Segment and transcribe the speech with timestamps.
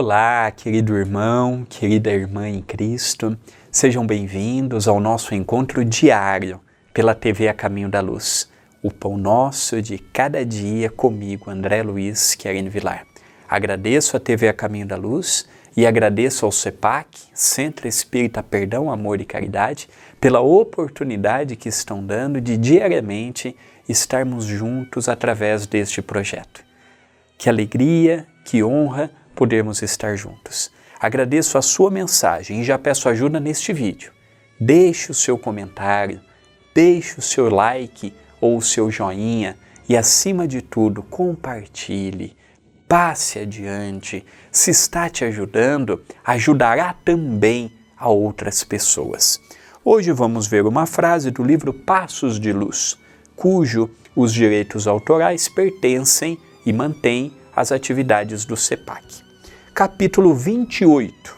[0.00, 3.36] Olá, querido irmão, querida irmã em Cristo,
[3.68, 6.60] sejam bem-vindos ao nosso encontro diário
[6.94, 8.48] pela TV A Caminho da Luz.
[8.80, 13.08] O pão nosso de cada dia comigo, André Luiz Querem Vilar.
[13.48, 19.20] Agradeço a TV A Caminho da Luz e agradeço ao CEPAC, Centro Espírita Perdão, Amor
[19.20, 19.88] e Caridade,
[20.20, 23.56] pela oportunidade que estão dando de diariamente
[23.88, 26.62] estarmos juntos através deste projeto.
[27.36, 30.68] Que alegria, que honra podermos estar juntos.
[30.98, 34.10] Agradeço a sua mensagem e já peço ajuda neste vídeo.
[34.58, 36.20] Deixe o seu comentário,
[36.74, 39.56] deixe o seu like ou o seu joinha
[39.88, 42.36] e, acima de tudo, compartilhe,
[42.88, 44.26] passe adiante.
[44.50, 49.40] Se está te ajudando, ajudará também a outras pessoas.
[49.84, 52.98] Hoje vamos ver uma frase do livro Passos de Luz,
[53.36, 59.27] cujo os direitos autorais pertencem e mantêm as atividades do CEPAC
[59.78, 61.36] capítulo 28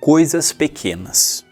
[0.00, 1.46] Coisas pequenas.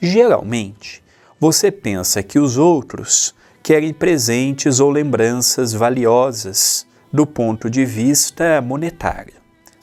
[0.00, 1.02] Geralmente,
[1.40, 9.34] você pensa que os outros querem presentes ou lembranças valiosas do ponto de vista monetário.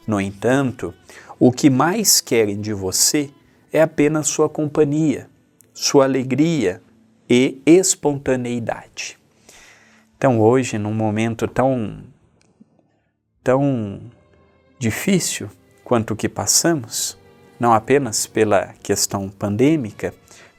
[0.07, 0.93] No entanto,
[1.37, 3.29] o que mais querem de você
[3.73, 5.27] é apenas sua companhia,
[5.73, 6.81] sua alegria
[7.29, 9.17] e espontaneidade.
[10.15, 12.05] Então, hoje, num momento tão,
[13.43, 13.99] tão
[14.81, 15.47] difícil
[15.83, 17.15] quanto o que passamos,
[17.59, 20.11] não apenas pela questão pandêmica,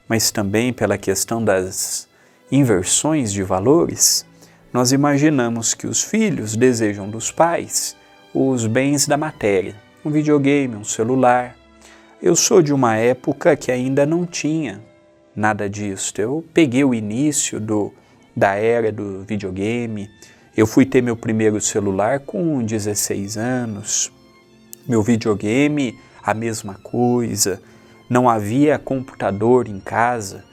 [0.07, 2.07] mas também pela questão das
[2.49, 4.25] inversões de valores,
[4.71, 7.97] nós imaginamos que os filhos desejam dos pais
[8.33, 11.55] os bens da matéria, um videogame, um celular.
[12.21, 14.81] Eu sou de uma época que ainda não tinha
[15.35, 16.13] nada disso.
[16.17, 17.93] Eu peguei o início do,
[18.35, 20.09] da era do videogame,
[20.55, 24.11] eu fui ter meu primeiro celular com 16 anos,
[24.87, 27.61] meu videogame, a mesma coisa.
[28.09, 30.43] Não havia computador em casa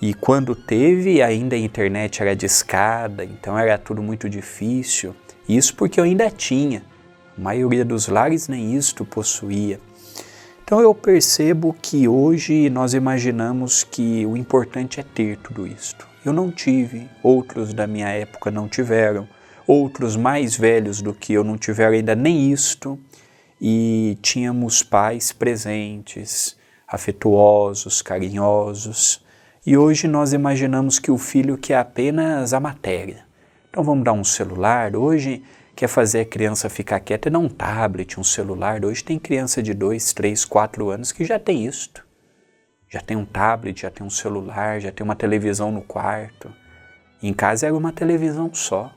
[0.00, 5.14] e quando teve, ainda a internet era discada, então era tudo muito difícil.
[5.48, 6.82] Isso porque eu ainda tinha.
[7.36, 9.80] A maioria dos lares nem isto possuía.
[10.62, 16.06] Então eu percebo que hoje nós imaginamos que o importante é ter tudo isto.
[16.26, 19.28] Eu não tive, outros da minha época não tiveram
[19.64, 22.98] outros mais velhos do que eu não tiveram ainda nem isto,
[23.60, 29.24] e tínhamos pais presentes, afetuosos, carinhosos,
[29.64, 33.24] e hoje nós imaginamos que o filho quer apenas a matéria.
[33.70, 35.44] Então vamos dar um celular, hoje
[35.76, 38.84] quer fazer a criança ficar quieta, dar um tablet, um celular.
[38.84, 42.05] Hoje tem criança de 2, 3, 4 anos que já tem isto.
[42.88, 46.52] Já tem um tablet, já tem um celular, já tem uma televisão no quarto.
[47.22, 48.92] Em casa era uma televisão só.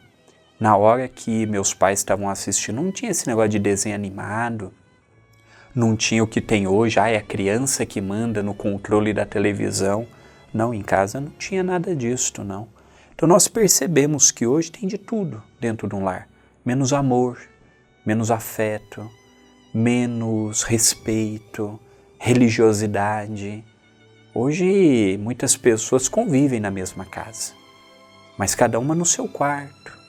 [0.59, 4.73] Na hora que meus pais estavam assistindo, não tinha esse negócio de desenho animado,
[5.73, 9.25] não tinha o que tem hoje, ah, é a criança que manda no controle da
[9.25, 10.05] televisão.
[10.53, 12.67] Não, em casa não tinha nada disso, não.
[13.13, 16.27] Então nós percebemos que hoje tem de tudo dentro de um lar,
[16.65, 17.39] menos amor,
[18.05, 19.09] menos afeto,
[19.73, 21.79] menos respeito,
[22.19, 23.63] religiosidade.
[24.33, 27.53] Hoje muitas pessoas convivem na mesma casa,
[28.37, 29.99] mas cada uma no seu quarto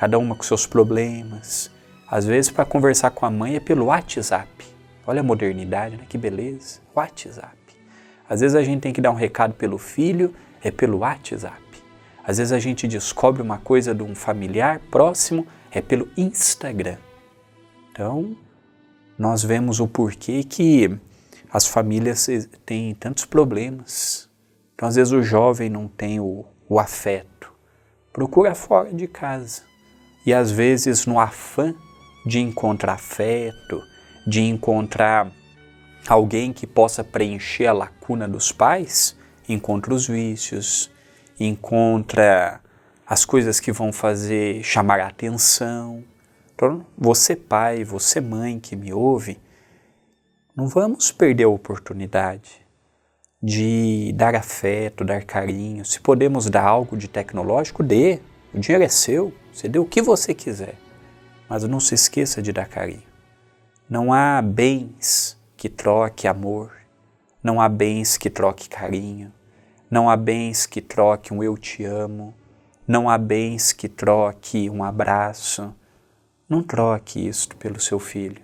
[0.00, 1.70] cada uma com seus problemas.
[2.10, 4.48] Às vezes, para conversar com a mãe é pelo WhatsApp.
[5.06, 6.06] Olha a modernidade, né?
[6.08, 6.80] que beleza.
[6.96, 7.54] WhatsApp.
[8.26, 11.60] Às vezes a gente tem que dar um recado pelo filho, é pelo WhatsApp.
[12.24, 16.96] Às vezes a gente descobre uma coisa de um familiar próximo, é pelo Instagram.
[17.92, 18.34] Então,
[19.18, 20.98] nós vemos o porquê que
[21.52, 22.28] as famílias
[22.64, 24.28] têm tantos problemas.
[24.74, 27.52] Então, às vezes o jovem não tem o, o afeto.
[28.12, 29.62] Procura fora de casa.
[30.24, 31.74] E às vezes, no afã
[32.24, 33.82] de encontrar afeto,
[34.26, 35.32] de encontrar
[36.06, 39.16] alguém que possa preencher a lacuna dos pais,
[39.48, 40.90] encontra os vícios,
[41.38, 42.60] encontra
[43.06, 46.04] as coisas que vão fazer chamar a atenção.
[46.54, 49.40] Então, você pai, você mãe que me ouve,
[50.54, 52.66] não vamos perder a oportunidade
[53.42, 55.84] de dar afeto, dar carinho.
[55.84, 58.20] Se podemos dar algo de tecnológico, dê.
[58.52, 60.74] O dinheiro é seu, você dê o que você quiser,
[61.48, 63.04] mas não se esqueça de dar carinho.
[63.88, 66.72] Não há bens que troque amor,
[67.42, 69.32] não há bens que troque carinho,
[69.88, 72.34] não há bens que troque um eu te amo,
[72.86, 75.72] não há bens que troque um abraço.
[76.48, 78.42] Não troque isto pelo seu filho.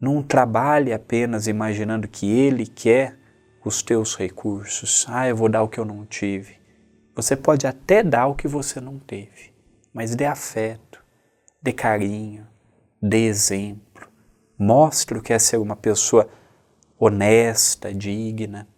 [0.00, 3.18] Não trabalhe apenas imaginando que ele quer
[3.64, 5.04] os teus recursos.
[5.08, 6.56] Ah, eu vou dar o que eu não tive.
[7.14, 9.52] Você pode até dar o que você não teve,
[9.92, 11.04] mas dê afeto,
[11.60, 12.46] dê carinho,
[13.02, 14.08] dê exemplo,
[14.56, 16.28] mostre o que é ser uma pessoa
[16.96, 18.68] honesta, digna.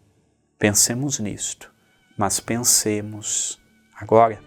[0.59, 1.71] Pensemos nisto,
[2.17, 3.61] mas pensemos
[3.95, 4.41] agora